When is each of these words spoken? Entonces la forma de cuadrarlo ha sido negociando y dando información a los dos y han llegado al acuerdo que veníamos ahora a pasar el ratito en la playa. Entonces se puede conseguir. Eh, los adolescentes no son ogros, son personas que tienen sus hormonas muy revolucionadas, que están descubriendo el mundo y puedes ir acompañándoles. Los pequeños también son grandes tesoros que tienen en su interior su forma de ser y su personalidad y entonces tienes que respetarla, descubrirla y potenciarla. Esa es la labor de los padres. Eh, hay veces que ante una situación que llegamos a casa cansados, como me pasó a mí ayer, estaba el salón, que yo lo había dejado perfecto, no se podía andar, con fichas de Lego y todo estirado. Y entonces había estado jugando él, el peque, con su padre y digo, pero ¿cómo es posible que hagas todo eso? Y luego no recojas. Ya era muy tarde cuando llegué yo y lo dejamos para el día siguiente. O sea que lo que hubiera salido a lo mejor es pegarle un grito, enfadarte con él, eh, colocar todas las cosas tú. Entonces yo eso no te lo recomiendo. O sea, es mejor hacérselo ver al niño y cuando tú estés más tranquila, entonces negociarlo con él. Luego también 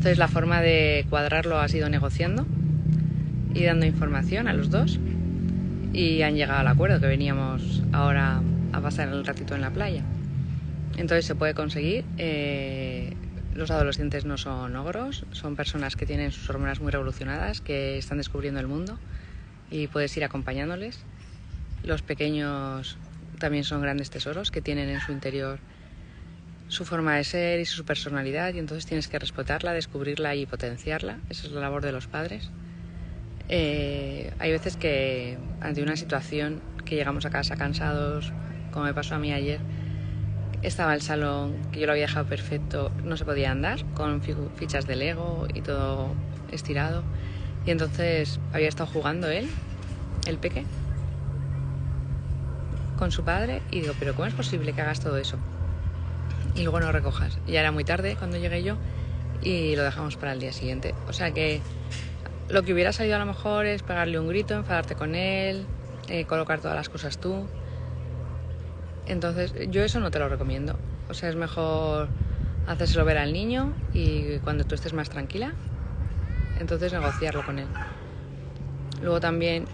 Entonces 0.00 0.16
la 0.16 0.28
forma 0.28 0.62
de 0.62 1.04
cuadrarlo 1.10 1.58
ha 1.58 1.68
sido 1.68 1.90
negociando 1.90 2.46
y 3.52 3.64
dando 3.64 3.84
información 3.84 4.48
a 4.48 4.54
los 4.54 4.70
dos 4.70 4.98
y 5.92 6.22
han 6.22 6.36
llegado 6.36 6.60
al 6.60 6.68
acuerdo 6.68 7.00
que 7.00 7.06
veníamos 7.06 7.82
ahora 7.92 8.40
a 8.72 8.80
pasar 8.80 9.10
el 9.10 9.26
ratito 9.26 9.54
en 9.54 9.60
la 9.60 9.68
playa. 9.68 10.02
Entonces 10.96 11.26
se 11.26 11.34
puede 11.34 11.52
conseguir. 11.52 12.06
Eh, 12.16 13.12
los 13.54 13.70
adolescentes 13.70 14.24
no 14.24 14.38
son 14.38 14.74
ogros, 14.74 15.26
son 15.32 15.54
personas 15.54 15.96
que 15.96 16.06
tienen 16.06 16.32
sus 16.32 16.48
hormonas 16.48 16.80
muy 16.80 16.92
revolucionadas, 16.92 17.60
que 17.60 17.98
están 17.98 18.16
descubriendo 18.16 18.58
el 18.58 18.68
mundo 18.68 18.98
y 19.70 19.88
puedes 19.88 20.16
ir 20.16 20.24
acompañándoles. 20.24 21.04
Los 21.84 22.00
pequeños 22.00 22.96
también 23.38 23.64
son 23.64 23.82
grandes 23.82 24.08
tesoros 24.08 24.50
que 24.50 24.62
tienen 24.62 24.88
en 24.88 25.02
su 25.02 25.12
interior 25.12 25.58
su 26.70 26.84
forma 26.84 27.16
de 27.16 27.24
ser 27.24 27.58
y 27.58 27.64
su 27.66 27.84
personalidad 27.84 28.54
y 28.54 28.60
entonces 28.60 28.86
tienes 28.86 29.08
que 29.08 29.18
respetarla, 29.18 29.72
descubrirla 29.72 30.36
y 30.36 30.46
potenciarla. 30.46 31.18
Esa 31.28 31.48
es 31.48 31.52
la 31.52 31.60
labor 31.60 31.82
de 31.82 31.90
los 31.90 32.06
padres. 32.06 32.48
Eh, 33.48 34.32
hay 34.38 34.52
veces 34.52 34.76
que 34.76 35.36
ante 35.60 35.82
una 35.82 35.96
situación 35.96 36.62
que 36.84 36.94
llegamos 36.94 37.26
a 37.26 37.30
casa 37.30 37.56
cansados, 37.56 38.32
como 38.70 38.84
me 38.84 38.94
pasó 38.94 39.16
a 39.16 39.18
mí 39.18 39.32
ayer, 39.32 39.58
estaba 40.62 40.94
el 40.94 41.02
salón, 41.02 41.56
que 41.72 41.80
yo 41.80 41.86
lo 41.86 41.92
había 41.92 42.06
dejado 42.06 42.26
perfecto, 42.26 42.92
no 43.02 43.16
se 43.16 43.24
podía 43.24 43.50
andar, 43.50 43.84
con 43.94 44.22
fichas 44.22 44.86
de 44.86 44.94
Lego 44.94 45.48
y 45.52 45.62
todo 45.62 46.14
estirado. 46.52 47.02
Y 47.66 47.72
entonces 47.72 48.38
había 48.52 48.68
estado 48.68 48.88
jugando 48.88 49.28
él, 49.28 49.48
el 50.28 50.38
peque, 50.38 50.64
con 52.96 53.10
su 53.10 53.24
padre 53.24 53.60
y 53.72 53.80
digo, 53.80 53.94
pero 53.98 54.14
¿cómo 54.14 54.26
es 54.26 54.34
posible 54.34 54.72
que 54.72 54.82
hagas 54.82 55.00
todo 55.00 55.16
eso? 55.16 55.36
Y 56.54 56.62
luego 56.62 56.80
no 56.80 56.92
recojas. 56.92 57.40
Ya 57.46 57.60
era 57.60 57.72
muy 57.72 57.84
tarde 57.84 58.16
cuando 58.16 58.38
llegué 58.38 58.62
yo 58.62 58.78
y 59.40 59.76
lo 59.76 59.82
dejamos 59.82 60.16
para 60.16 60.32
el 60.32 60.40
día 60.40 60.52
siguiente. 60.52 60.94
O 61.06 61.12
sea 61.12 61.32
que 61.32 61.62
lo 62.48 62.62
que 62.62 62.72
hubiera 62.72 62.92
salido 62.92 63.16
a 63.16 63.18
lo 63.18 63.26
mejor 63.26 63.66
es 63.66 63.82
pegarle 63.82 64.18
un 64.18 64.28
grito, 64.28 64.54
enfadarte 64.54 64.96
con 64.96 65.14
él, 65.14 65.66
eh, 66.08 66.24
colocar 66.26 66.60
todas 66.60 66.76
las 66.76 66.88
cosas 66.88 67.18
tú. 67.18 67.48
Entonces 69.06 69.52
yo 69.68 69.82
eso 69.82 70.00
no 70.00 70.10
te 70.10 70.18
lo 70.18 70.28
recomiendo. 70.28 70.78
O 71.08 71.14
sea, 71.14 71.28
es 71.28 71.36
mejor 71.36 72.10
hacérselo 72.66 73.04
ver 73.04 73.18
al 73.18 73.32
niño 73.32 73.72
y 73.92 74.38
cuando 74.40 74.64
tú 74.64 74.74
estés 74.74 74.92
más 74.92 75.08
tranquila, 75.08 75.54
entonces 76.58 76.92
negociarlo 76.92 77.42
con 77.42 77.58
él. 77.58 77.68
Luego 79.00 79.20
también 79.20 79.66